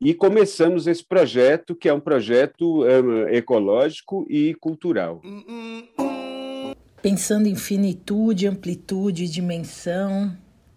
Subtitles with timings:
[0.00, 5.22] e começamos esse projeto, que é um projeto um, ecológico e cultural.
[7.00, 10.36] Pensando em finitude, amplitude, dimensão,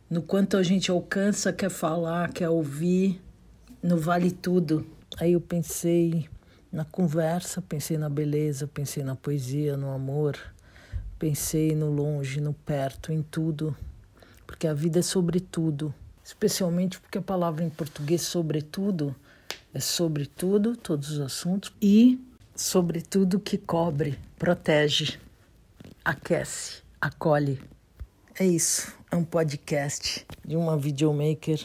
[0.10, 3.22] no quanto a gente alcança, quer falar, quer ouvir,
[3.84, 4.86] no vale tudo.
[5.18, 6.30] Aí eu pensei
[6.72, 10.38] na conversa, pensei na beleza, pensei na poesia, no amor,
[11.18, 13.76] pensei no longe, no perto, em tudo,
[14.46, 15.94] porque a vida é sobre tudo
[16.30, 19.16] especialmente porque a palavra em português sobretudo
[19.74, 22.24] é sobre tudo, todos os assuntos e
[22.56, 25.18] sobretudo que cobre, protege,
[26.06, 27.60] aquece, acolhe.
[28.40, 31.60] É isso, é um podcast de uma videomaker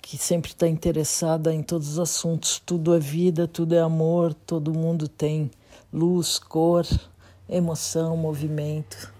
[0.00, 2.58] que sempre está interessada em todos os assuntos.
[2.58, 5.50] Tudo é vida, tudo é amor, todo mundo tem
[5.92, 6.86] luz, cor,
[7.46, 9.12] emoção, movimento.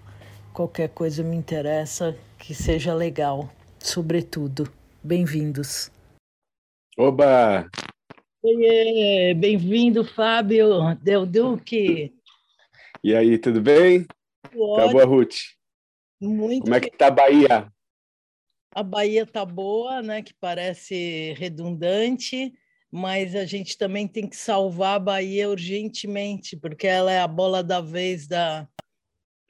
[0.51, 3.47] Qualquer coisa me interessa que seja legal
[3.83, 4.71] sobretudo.
[5.03, 5.91] Bem-vindos.
[6.97, 7.69] Oba!
[8.43, 12.13] Oiê, bem-vindo, Fábio Del Duque.
[13.03, 14.05] E aí, tudo bem?
[14.43, 15.35] Tá boa, Ruth?
[16.19, 17.73] Muito Como é que tá a Bahia?
[18.73, 20.21] A Bahia tá boa, né?
[20.21, 22.53] Que parece redundante,
[22.91, 27.63] mas a gente também tem que salvar a Bahia urgentemente, porque ela é a bola
[27.63, 28.67] da vez da,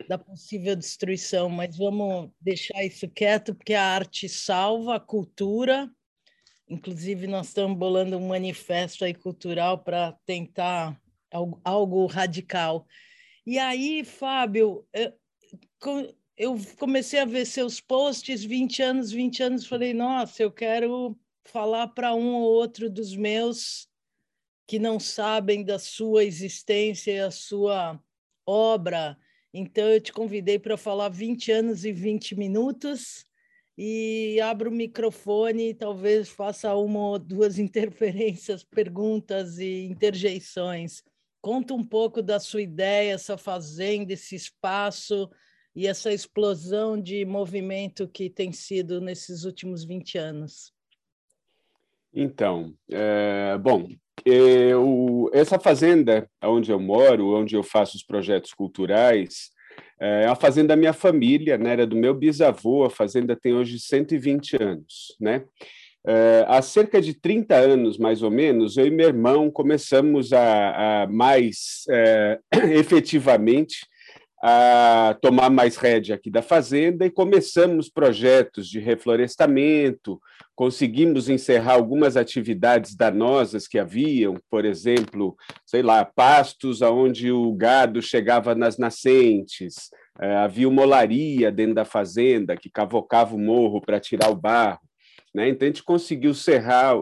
[0.08, 5.90] da possível destruição, mas vamos deixar isso quieto, porque a arte salva a cultura.
[6.68, 11.00] Inclusive, nós estamos bolando um manifesto aí cultural para tentar
[11.32, 12.86] algo, algo, radical.
[13.46, 15.14] E aí, Fábio, eu,
[16.38, 21.88] eu comecei a ver seus posts 20 anos, 20 anos, falei, nossa, eu quero falar
[21.88, 23.90] para um ou outro dos meus
[24.68, 28.02] que não sabem da sua existência e a sua
[28.46, 29.18] obra,
[29.54, 33.26] então, eu te convidei para falar 20 anos e 20 minutos
[33.78, 41.04] e abro o microfone e talvez faça uma ou duas interferências, perguntas e interjeições.
[41.42, 45.30] Conta um pouco da sua ideia, essa fazenda, esse espaço
[45.76, 50.72] e essa explosão de movimento que tem sido nesses últimos 20 anos.
[52.14, 53.88] Então, é, bom,
[54.26, 59.52] eu, essa fazenda onde eu moro, onde eu faço os projetos culturais,
[60.00, 61.74] é uma fazenda da minha família, né?
[61.74, 65.16] era do meu bisavô, a fazenda tem hoje 120 anos.
[65.20, 65.44] Né?
[66.06, 71.04] É, há cerca de 30 anos, mais ou menos, eu e meu irmão começamos a,
[71.04, 72.40] a mais é,
[72.74, 73.86] efetivamente
[74.44, 80.20] a tomar mais rédea aqui da fazenda e começamos projetos de reflorestamento,
[80.56, 85.36] conseguimos encerrar algumas atividades danosas que haviam, por exemplo,
[85.66, 91.86] sei lá, pastos aonde o gado chegava nas nascentes, é, havia uma olaria dentro da
[91.86, 94.80] fazenda que cavocava o morro para tirar o barro.
[95.34, 95.50] Né?
[95.50, 96.96] Então, a gente conseguiu encerrar,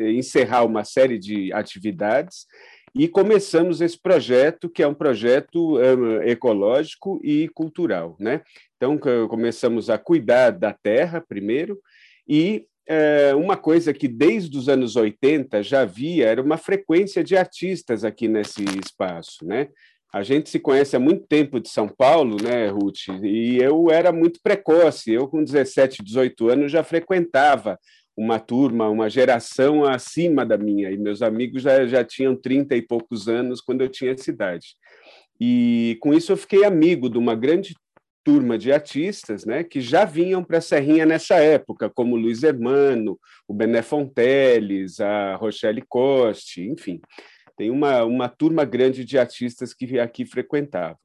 [0.00, 2.46] encerrar uma série de atividades
[2.94, 8.16] e começamos esse projeto, que é um projeto um, ecológico e cultural.
[8.20, 8.42] Né?
[8.76, 11.80] Então, começamos a cuidar da terra primeiro,
[12.28, 17.36] e é, uma coisa que desde os anos 80 já havia era uma frequência de
[17.36, 19.44] artistas aqui nesse espaço.
[19.44, 19.68] Né?
[20.12, 23.08] A gente se conhece há muito tempo de São Paulo, né, Ruth?
[23.22, 25.12] E eu era muito precoce.
[25.12, 27.76] Eu, com 17, 18 anos, já frequentava
[28.16, 32.82] uma turma, uma geração acima da minha, e meus amigos já, já tinham 30 e
[32.82, 34.76] poucos anos quando eu tinha essa idade.
[35.40, 37.74] E com isso eu fiquei amigo de uma grande
[38.24, 43.18] turma de artistas né, que já vinham para a Serrinha nessa época, como Luiz Hermano,
[43.46, 47.00] o Bené Fonteles, a Rochelle Coste, enfim.
[47.56, 50.96] Tem uma, uma turma grande de artistas que aqui frequentavam.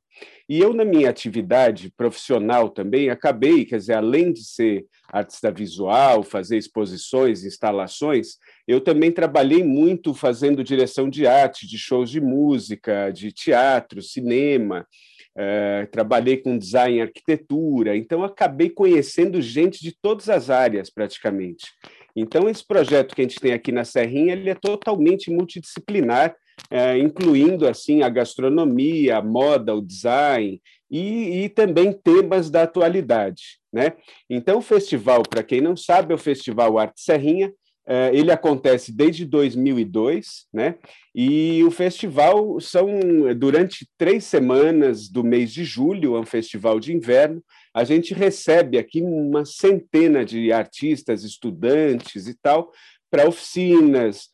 [0.47, 6.23] E eu, na minha atividade profissional também, acabei, quer dizer, além de ser artista visual,
[6.23, 8.37] fazer exposições, instalações,
[8.67, 14.87] eu também trabalhei muito fazendo direção de arte, de shows de música, de teatro, cinema,
[15.35, 21.67] é, trabalhei com design e arquitetura, então acabei conhecendo gente de todas as áreas, praticamente.
[22.15, 26.35] Então, esse projeto que a gente tem aqui na Serrinha, ele é totalmente multidisciplinar,
[26.69, 33.59] é, incluindo assim a gastronomia, a moda, o design e, e, também temas da atualidade.
[33.71, 33.93] Né?
[34.29, 37.53] Então, o festival, para quem não sabe, é o Festival Arte Serrinha.
[37.87, 40.75] É, ele acontece desde 2002, né?
[41.15, 42.87] E o festival são
[43.35, 47.43] durante três semanas do mês de julho, é um festival de inverno.
[47.73, 52.71] A gente recebe aqui uma centena de artistas, estudantes e tal,
[53.09, 54.29] para oficinas,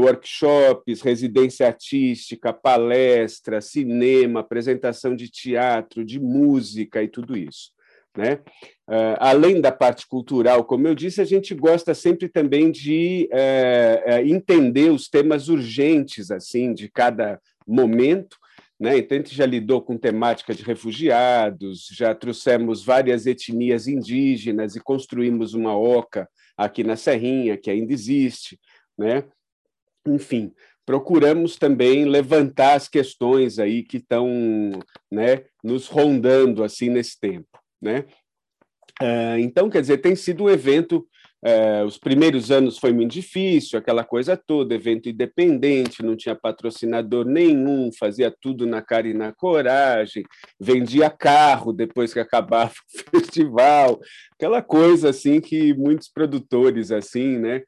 [0.00, 7.70] workshops, residência artística, palestra, cinema, apresentação de teatro, de música e tudo isso.
[8.16, 8.40] né?
[8.88, 14.26] Uh, além da parte cultural, como eu disse, a gente gosta sempre também de uh,
[14.26, 18.36] entender os temas urgentes assim de cada momento.
[18.78, 18.98] Né?
[18.98, 24.80] Então, a gente já lidou com temática de refugiados, já trouxemos várias etnias indígenas e
[24.80, 28.58] construímos uma oca aqui na Serrinha, que ainda existe.
[28.96, 29.24] Né?
[30.06, 30.52] Enfim,
[30.86, 34.70] procuramos também levantar as questões aí que estão
[35.10, 37.58] né, nos rondando assim nesse tempo.
[37.82, 38.04] Né?
[39.02, 41.06] É, então, quer dizer, tem sido um evento.
[41.44, 47.24] É, os primeiros anos foi muito difícil, aquela coisa toda, evento independente, não tinha patrocinador
[47.24, 50.24] nenhum, fazia tudo na cara e na coragem,
[50.58, 52.72] vendia carro depois que acabava
[53.14, 54.00] o festival,
[54.32, 57.62] aquela coisa assim que muitos produtores assim, né,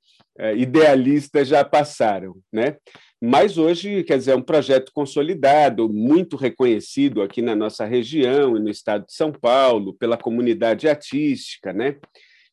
[0.56, 2.76] idealistas já passaram, né?
[3.20, 8.60] Mas hoje, quer dizer, é um projeto consolidado, muito reconhecido aqui na nossa região e
[8.60, 11.96] no estado de São Paulo, pela comunidade artística, né?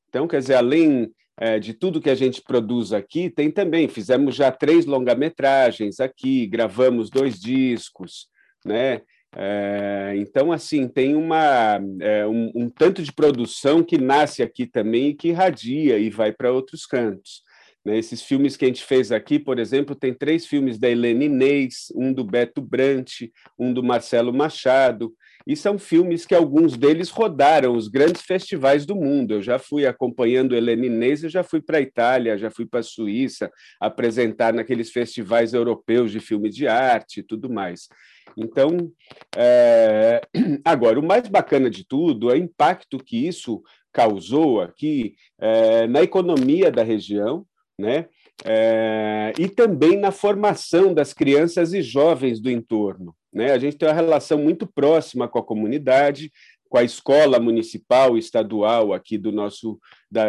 [0.09, 4.35] Então, quer dizer, além é, de tudo que a gente produz aqui, tem também, fizemos
[4.35, 8.27] já três longa-metragens aqui, gravamos dois discos,
[8.65, 9.01] né?
[9.37, 15.09] É, então, assim, tem uma, é, um, um tanto de produção que nasce aqui também
[15.09, 17.43] e que irradia e vai para outros cantos.
[17.85, 17.97] Né?
[17.97, 21.93] Esses filmes que a gente fez aqui, por exemplo, tem três filmes da Helene Inês,
[21.95, 23.21] um do Beto Brant,
[23.57, 25.13] um do Marcelo Machado,
[25.47, 29.35] e são filmes que alguns deles rodaram os grandes festivais do mundo.
[29.35, 32.79] Eu já fui acompanhando Helene Inês, eu já fui para a Itália, já fui para
[32.79, 37.87] a Suíça apresentar naqueles festivais europeus de filme de arte e tudo mais.
[38.35, 38.91] Então,
[39.37, 40.19] é...
[40.65, 43.61] agora, o mais bacana de tudo é o impacto que isso
[43.93, 47.45] causou aqui é, na economia da região,
[47.77, 48.07] né?
[48.43, 53.15] É, e também na formação das crianças e jovens do entorno.
[53.33, 53.51] Né?
[53.51, 56.31] A gente tem uma relação muito próxima com a comunidade,
[56.75, 59.79] com a escola municipal estadual aqui do nosso
[60.11, 60.25] da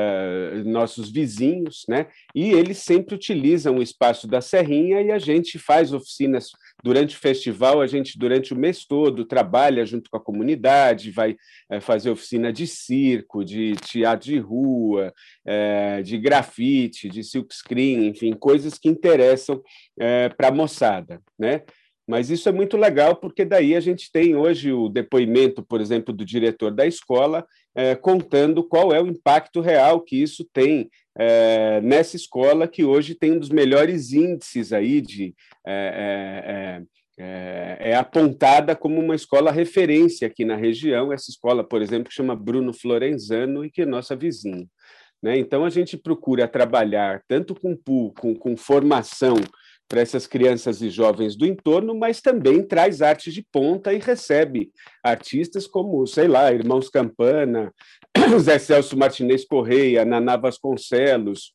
[0.64, 2.06] nossos vizinhos, né?
[2.32, 6.50] E eles sempre utilizam o espaço da Serrinha e a gente faz oficinas
[6.84, 11.36] durante o festival, a gente durante o mês todo trabalha junto com a comunidade, vai
[11.68, 15.12] é, fazer oficina de circo, de teatro de rua,
[15.44, 19.60] é, de grafite, de silkscreen, enfim, coisas que interessam
[19.98, 21.62] é, para a moçada, né?
[22.06, 26.14] Mas isso é muito legal, porque daí a gente tem hoje o depoimento, por exemplo,
[26.14, 27.44] do diretor da escola,
[27.74, 30.88] é, contando qual é o impacto real que isso tem
[31.18, 35.34] é, nessa escola, que hoje tem um dos melhores índices aí de.
[35.66, 36.80] É,
[37.18, 41.10] é, apontada como uma escola referência aqui na região.
[41.10, 44.66] Essa escola, por exemplo, chama Bruno Florenzano e que é nossa vizinha.
[45.22, 45.38] Né?
[45.38, 47.74] Então, a gente procura trabalhar tanto com,
[48.12, 49.36] com, com formação
[49.88, 54.70] para essas crianças e jovens do entorno, mas também traz arte de ponta e recebe
[55.02, 57.72] artistas como, sei lá, Irmãos Campana,
[58.40, 61.54] Zé Celso Martinez Correia, Naná Vasconcelos,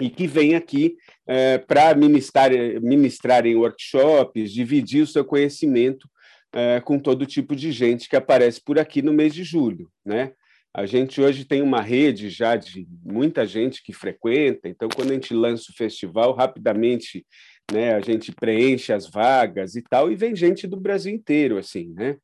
[0.00, 2.50] e que vem aqui é, para ministrar,
[2.80, 6.08] ministrar em workshops, dividir o seu conhecimento
[6.52, 10.32] é, com todo tipo de gente que aparece por aqui no mês de julho, né?
[10.74, 15.14] A gente hoje tem uma rede já de muita gente que frequenta, então, quando a
[15.14, 17.26] gente lança o festival, rapidamente
[17.70, 17.94] né?
[17.94, 22.16] A gente preenche as vagas e tal, e vem gente do Brasil inteiro, assim, né?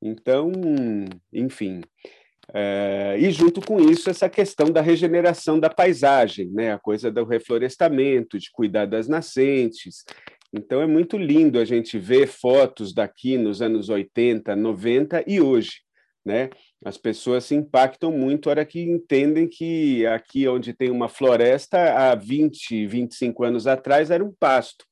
[0.00, 0.52] Então,
[1.32, 1.80] enfim.
[2.54, 6.72] É, e junto com isso, essa questão da regeneração da paisagem, né?
[6.72, 10.04] a coisa do reflorestamento, de cuidar das nascentes.
[10.52, 15.85] Então, é muito lindo a gente ver fotos daqui nos anos 80, 90 e hoje.
[16.26, 16.50] Né?
[16.84, 21.78] As pessoas se impactam muito na hora que entendem que aqui onde tem uma floresta,
[21.94, 24.84] há 20, 25 anos atrás, era um pasto,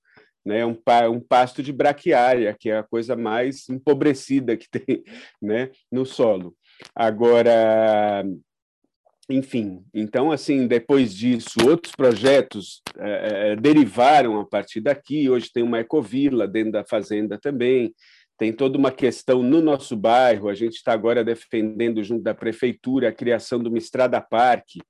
[0.47, 0.65] né?
[0.65, 5.03] um, um pasto de braquiária, que é a coisa mais empobrecida que tem
[5.43, 5.73] né?
[5.91, 6.55] no solo.
[6.95, 8.25] Agora,
[9.29, 15.29] enfim, então, assim, depois disso, outros projetos é, derivaram a partir daqui.
[15.29, 17.93] Hoje tem uma ecovila dentro da fazenda também,
[18.37, 20.49] tem toda uma questão no nosso bairro.
[20.49, 24.81] A gente está agora defendendo, junto da prefeitura, a criação de uma estrada parque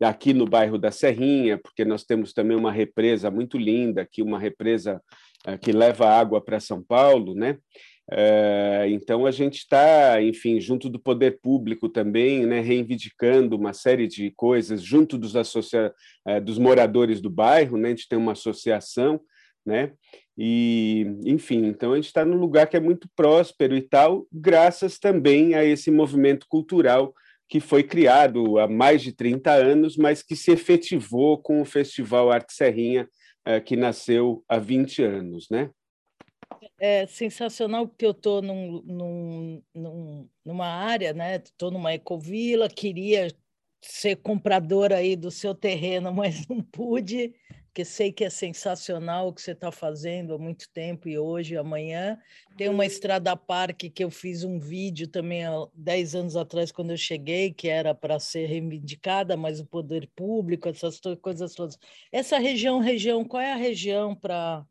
[0.00, 4.38] aqui no bairro da Serrinha, porque nós temos também uma represa muito linda, aqui uma
[4.38, 5.00] represa
[5.46, 7.58] eh, que leva água para São Paulo, né?
[8.10, 14.06] Eh, então a gente está, enfim, junto do poder público também, né, reivindicando uma série
[14.06, 15.92] de coisas junto dos, associa...
[16.26, 17.88] Eh, dos moradores do bairro, né?
[17.88, 19.20] A gente tem uma associação
[19.64, 19.92] né?
[20.36, 24.98] E, enfim, então a gente está num lugar que é muito próspero e tal, graças
[24.98, 27.14] também a esse movimento cultural
[27.48, 32.32] que foi criado há mais de 30 anos, mas que se efetivou com o Festival
[32.32, 33.06] Arte Serrinha,
[33.44, 35.70] eh, que nasceu há 20 anos, né?
[36.80, 41.36] É sensacional porque eu estou num, num, num, numa área, né?
[41.36, 43.28] Estou numa ecovila, queria
[43.82, 47.34] ser compradora aí do seu terreno, mas não pude
[47.72, 51.54] porque sei que é sensacional o que você está fazendo há muito tempo e hoje
[51.54, 52.18] e amanhã.
[52.54, 56.90] Tem uma estrada parque que eu fiz um vídeo também há 10 anos atrás, quando
[56.90, 61.78] eu cheguei, que era para ser reivindicada, mas o poder público, essas coisas todas.
[62.12, 64.66] Essa região, região, qual é a região para.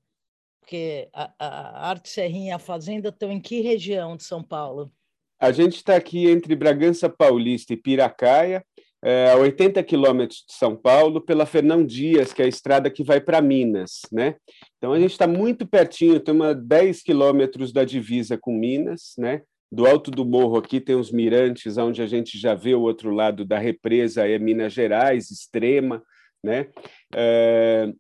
[0.59, 4.93] Porque a, a Arte Serrinha e a Fazenda estão em que região de São Paulo?
[5.39, 8.63] A gente está aqui entre Bragança Paulista e Piracaia,
[9.03, 13.03] é, a 80 quilômetros de São Paulo, pela Fernão Dias, que é a estrada que
[13.03, 14.01] vai para Minas.
[14.11, 14.35] Né?
[14.77, 19.13] Então, a gente está muito pertinho, estamos a 10 quilômetros da divisa com Minas.
[19.17, 19.41] Né?
[19.71, 23.09] Do alto do morro aqui tem os mirantes, onde a gente já vê o outro
[23.09, 26.03] lado da represa, é Minas Gerais, extrema.
[26.43, 26.67] Né?
[27.15, 27.91] É,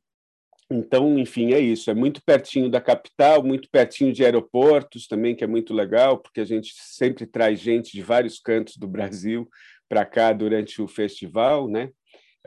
[0.69, 1.89] então, enfim, é isso.
[1.89, 6.41] É muito pertinho da capital, muito pertinho de aeroportos também, que é muito legal, porque
[6.41, 9.49] a gente sempre traz gente de vários cantos do Brasil
[9.91, 11.91] para cá durante o festival, né?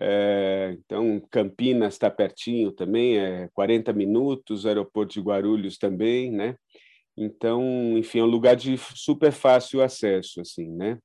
[0.01, 6.57] É, então, Campinas está pertinho também, é 40 minutos, aeroporto de Guarulhos também, né?
[7.15, 10.99] Então, enfim, é um lugar de super fácil acesso, assim, né?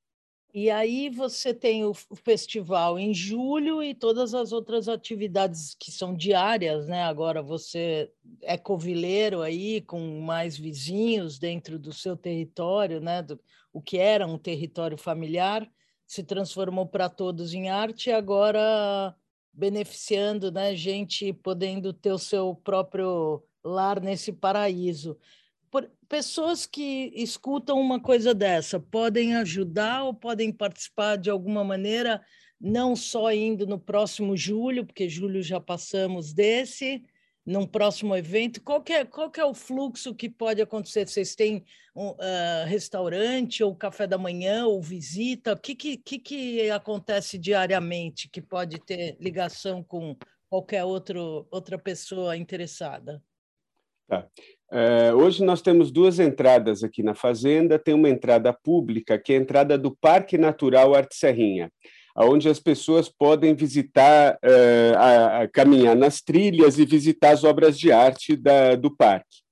[0.54, 6.16] E aí você tem o festival em julho e todas as outras atividades que são
[6.16, 7.04] diárias, né?
[7.04, 8.10] Agora você
[8.42, 13.22] é covileiro aí com mais vizinhos dentro do seu território, né?
[13.22, 13.38] Do,
[13.74, 15.70] o que era um território familiar
[16.10, 19.16] se transformou para todos em arte, agora
[19.54, 25.16] beneficiando, né, gente podendo ter o seu próprio lar nesse paraíso.
[25.70, 32.26] Por, pessoas que escutam uma coisa dessa podem ajudar ou podem participar de alguma maneira,
[32.60, 37.04] não só indo no próximo julho, porque julho já passamos desse,
[37.50, 38.62] num próximo evento?
[38.62, 41.08] Qual que é, qual que é o fluxo que pode acontecer?
[41.08, 41.66] Vocês têm
[41.96, 45.54] um uh, restaurante, ou café da manhã, ou visita?
[45.54, 50.16] O que, que, que, que acontece diariamente que pode ter ligação com
[50.48, 53.20] qualquer outro, outra pessoa interessada?
[54.08, 54.28] Tá.
[54.72, 57.80] É, hoje nós temos duas entradas aqui na fazenda.
[57.80, 61.72] Tem uma entrada pública, que é a entrada do Parque Natural Arte Serrinha
[62.16, 67.78] onde as pessoas podem visitar, uh, a, a caminhar nas trilhas e visitar as obras
[67.78, 69.44] de arte da, do parque.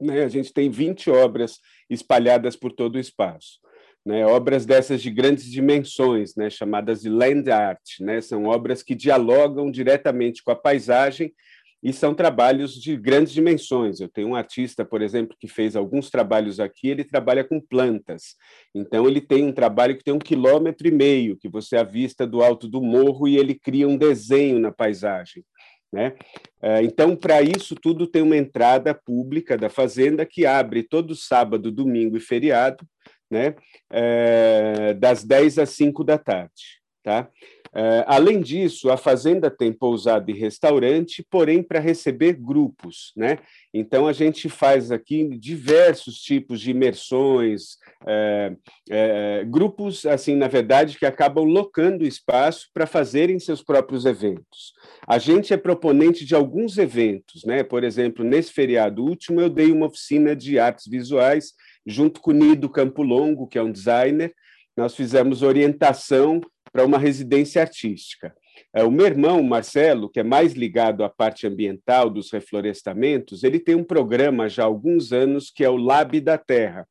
[0.00, 0.24] Né?
[0.24, 1.58] A gente tem 20 obras
[1.90, 3.58] espalhadas por todo o espaço.
[4.04, 4.24] Né?
[4.24, 6.48] Obras dessas de grandes dimensões, né?
[6.48, 8.20] chamadas de land art, né?
[8.20, 11.32] são obras que dialogam diretamente com a paisagem
[11.82, 14.00] e são trabalhos de grandes dimensões.
[14.00, 18.34] Eu tenho um artista, por exemplo, que fez alguns trabalhos aqui, ele trabalha com plantas.
[18.74, 22.42] Então, ele tem um trabalho que tem um quilômetro e meio, que você avista do
[22.42, 25.44] alto do morro e ele cria um desenho na paisagem.
[25.92, 26.14] Né?
[26.60, 31.72] É, então, para isso tudo, tem uma entrada pública da Fazenda que abre todo sábado,
[31.72, 32.84] domingo e feriado,
[33.30, 33.54] né?
[33.90, 36.78] É, das 10 às 5 da tarde.
[37.02, 37.30] Tá?
[37.74, 43.38] Uh, além disso, a fazenda tem pousada e restaurante, porém para receber grupos, né?
[43.72, 50.98] Então a gente faz aqui diversos tipos de imersões, uh, uh, grupos assim, na verdade,
[50.98, 54.72] que acabam locando o espaço para fazerem seus próprios eventos.
[55.06, 57.62] A gente é proponente de alguns eventos, né?
[57.62, 61.52] Por exemplo, nesse feriado último eu dei uma oficina de artes visuais
[61.86, 64.34] junto com o Nido Campo Longo, que é um designer.
[64.78, 66.40] Nós fizemos orientação
[66.72, 68.32] para uma residência artística.
[68.72, 73.58] É, o meu irmão, Marcelo, que é mais ligado à parte ambiental dos reflorestamentos, ele
[73.58, 76.86] tem um programa já há alguns anos que é o Lab da Terra.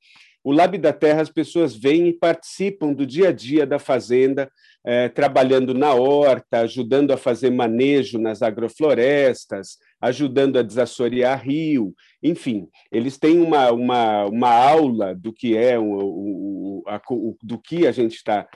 [0.48, 4.50] O Lab da Terra, as pessoas vêm e participam do dia a dia da fazenda,
[4.82, 12.70] é, trabalhando na horta, ajudando a fazer manejo nas agroflorestas, ajudando a desassorear rio, enfim,
[12.90, 17.86] eles têm uma, uma, uma aula do que é o, o, a, o do que
[17.86, 18.48] a gente está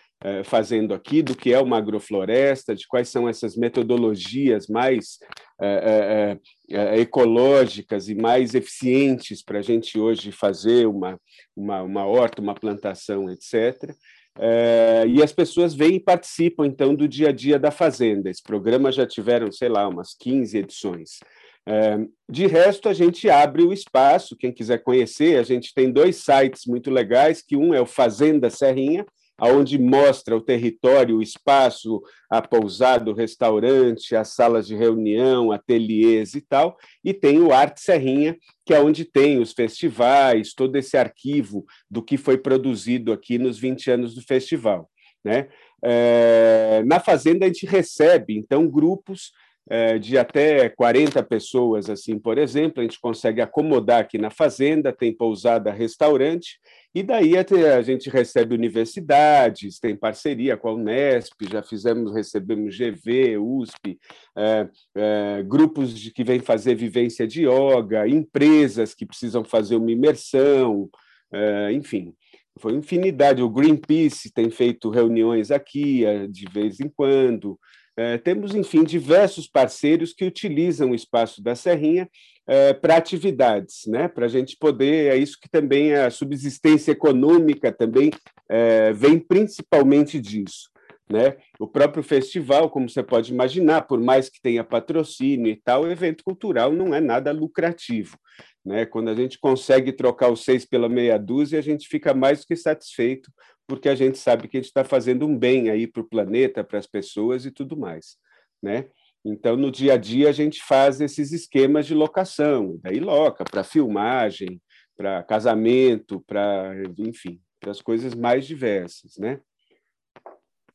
[0.43, 5.17] fazendo aqui, do que é uma agrofloresta, de quais são essas metodologias mais
[5.59, 6.37] é,
[6.69, 11.19] é, ecológicas e mais eficientes para a gente hoje fazer uma,
[11.55, 13.95] uma, uma horta, uma plantação, etc.
[14.39, 18.29] É, e as pessoas vêm e participam, então, do dia a dia da fazenda.
[18.29, 21.19] Esse programa já tiveram, sei lá, umas 15 edições.
[21.67, 21.99] É,
[22.29, 26.65] de resto, a gente abre o espaço, quem quiser conhecer, a gente tem dois sites
[26.65, 29.05] muito legais, que um é o Fazenda Serrinha,
[29.41, 36.35] aonde mostra o território, o espaço, a pousada, o restaurante, as salas de reunião, ateliês
[36.35, 40.95] e tal, e tem o Arte Serrinha, que é onde tem os festivais, todo esse
[40.95, 44.87] arquivo do que foi produzido aqui nos 20 anos do festival.
[45.25, 45.49] Né?
[45.83, 49.31] É, na Fazenda, a gente recebe, então, grupos
[49.67, 54.91] é, de até 40 pessoas, assim, por exemplo, a gente consegue acomodar aqui na fazenda,
[54.91, 56.59] tem pousada, restaurante,
[56.93, 63.37] e daí a gente recebe universidades, tem parceria com a Unesp, já fizemos, recebemos GV,
[63.37, 63.97] USP,
[64.37, 69.91] é, é, grupos de, que vêm fazer vivência de yoga, empresas que precisam fazer uma
[69.91, 70.89] imersão,
[71.33, 72.13] é, enfim,
[72.59, 73.41] foi infinidade.
[73.41, 77.57] O Greenpeace tem feito reuniões aqui é, de vez em quando.
[77.97, 82.09] É, temos, enfim, diversos parceiros que utilizam o espaço da Serrinha
[82.51, 84.09] é, para atividades, né?
[84.09, 85.13] para a gente poder.
[85.13, 88.11] É isso que também a subsistência econômica também
[88.49, 90.69] é, vem principalmente disso.
[91.09, 91.37] Né?
[91.57, 95.91] O próprio festival, como você pode imaginar, por mais que tenha patrocínio e tal, o
[95.91, 98.17] evento cultural não é nada lucrativo.
[98.65, 98.85] Né?
[98.85, 102.47] Quando a gente consegue trocar os seis pela meia dúzia, a gente fica mais do
[102.47, 103.31] que satisfeito,
[103.65, 106.65] porque a gente sabe que a gente está fazendo um bem aí para o planeta,
[106.65, 108.17] para as pessoas e tudo mais.
[108.61, 108.87] Né?
[109.23, 113.63] Então, no dia a dia, a gente faz esses esquemas de locação, daí loca para
[113.63, 114.59] filmagem,
[114.97, 119.39] para casamento, para, enfim, para as coisas mais diversas, né?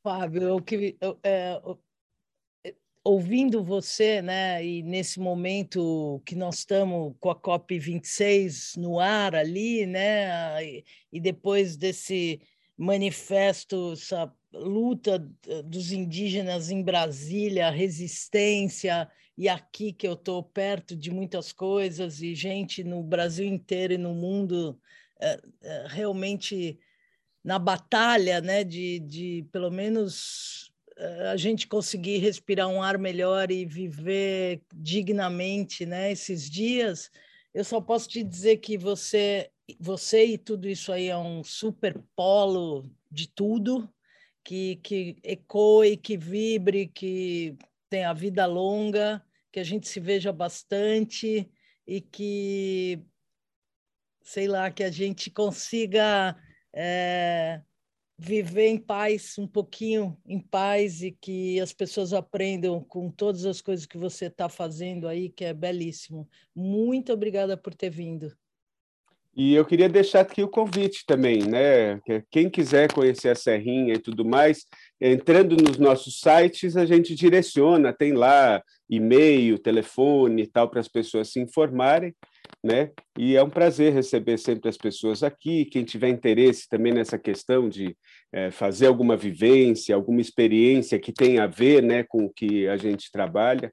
[0.03, 1.61] Fábio, que, eu, é,
[3.07, 9.35] ouvindo você, né, e nesse momento que nós estamos com a COP 26 no ar
[9.37, 12.41] ali, né, e, e depois desse
[12.77, 15.19] manifesto, essa luta
[15.65, 22.35] dos indígenas em Brasília, resistência, e aqui que eu estou perto de muitas coisas, e
[22.35, 24.81] gente no Brasil inteiro e no mundo
[25.21, 26.79] é, é, realmente
[27.45, 30.73] na batalha né, de, de, pelo menos,
[31.31, 37.11] a gente conseguir respirar um ar melhor e viver dignamente né, esses dias,
[37.55, 42.03] eu só posso te dizer que você, você e tudo isso aí é um super
[42.15, 43.89] polo de tudo,
[44.47, 47.59] que, que ecoe, que vibre, que
[47.91, 51.51] tenha vida longa, que a gente se veja bastante
[51.85, 53.03] e que,
[54.23, 56.37] sei lá, que a gente consiga
[56.73, 57.61] é,
[58.17, 63.61] viver em paz, um pouquinho em paz e que as pessoas aprendam com todas as
[63.61, 66.29] coisas que você está fazendo aí, que é belíssimo.
[66.55, 68.33] Muito obrigada por ter vindo.
[69.37, 72.01] E eu queria deixar aqui o convite também, né?
[72.31, 74.65] Quem quiser conhecer a Serrinha e tudo mais,
[74.99, 80.89] entrando nos nossos sites, a gente direciona, tem lá e-mail, telefone e tal, para as
[80.89, 82.15] pessoas se informarem,
[82.65, 82.93] né?
[83.19, 85.67] E é um prazer receber sempre as pessoas aqui.
[85.67, 87.95] Quem tiver interesse também nessa questão de
[88.33, 92.77] é, fazer alguma vivência, alguma experiência que tenha a ver né, com o que a
[92.79, 93.71] gente trabalha,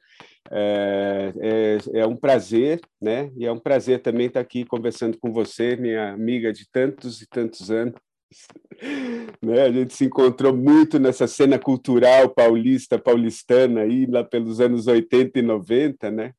[0.51, 3.31] é, é, é, um prazer, né?
[3.35, 7.27] E é um prazer também estar aqui conversando com você, minha amiga de tantos e
[7.27, 7.95] tantos anos.
[9.41, 9.61] Né?
[9.61, 15.37] A gente se encontrou muito nessa cena cultural paulista, paulistana, aí, lá pelos anos 80
[15.37, 16.33] e 90, né?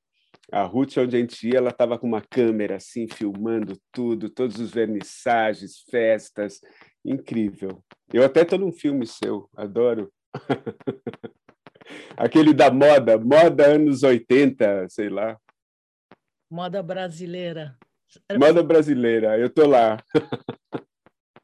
[0.51, 4.59] A Ruth, onde a gente ia, ela estava com uma câmera assim, filmando tudo, todos
[4.59, 6.61] os vernissagens, festas,
[7.05, 7.83] incrível.
[8.12, 10.12] Eu até estou num filme seu, adoro.
[12.16, 15.38] Aquele da moda, moda anos 80, sei lá.
[16.51, 17.77] Moda brasileira.
[18.38, 19.97] Moda brasileira, eu tô lá.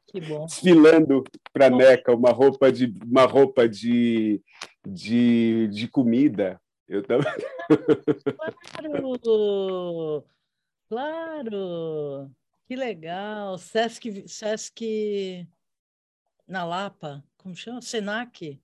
[0.07, 0.45] Que bom.
[0.45, 1.23] Desfilando
[1.53, 4.41] para Neca uma roupa de uma roupa de,
[4.85, 6.61] de, de comida.
[6.87, 7.31] Eu também.
[9.19, 10.25] Claro!
[10.89, 12.31] Claro!
[12.67, 13.57] Que legal!
[13.57, 15.47] Sesc, Sesc
[16.45, 17.81] na Lapa, como chama?
[17.81, 18.61] Senac.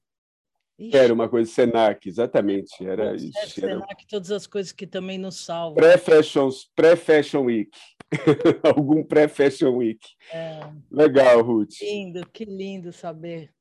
[0.80, 0.96] Ixi.
[0.96, 2.86] Era uma coisa Senac, exatamente.
[2.86, 3.98] Era, ixi, Senac, era...
[4.08, 5.76] todas as coisas que também nos salvam.
[5.76, 6.94] Pré-Fashion pré
[7.40, 7.72] Week.
[8.64, 10.00] Algum pré-Fashion Week.
[10.32, 10.60] É.
[10.92, 11.82] Legal, Ruth.
[11.82, 13.52] Lindo, que lindo saber.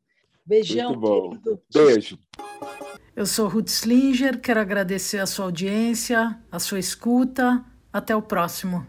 [0.44, 1.30] Beijão, Muito bom.
[1.30, 1.62] Querido.
[1.72, 2.18] Beijo.
[3.16, 7.64] Eu sou Ruth Slinger, quero agradecer a sua audiência, a sua escuta.
[7.90, 8.86] Até o próximo.